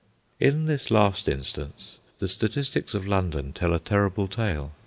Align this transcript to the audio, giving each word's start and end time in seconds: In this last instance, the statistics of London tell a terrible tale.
In 0.39 0.65
this 0.65 0.89
last 0.89 1.27
instance, 1.29 1.99
the 2.17 2.27
statistics 2.27 2.95
of 2.95 3.05
London 3.05 3.53
tell 3.53 3.71
a 3.71 3.79
terrible 3.79 4.27
tale. 4.27 4.71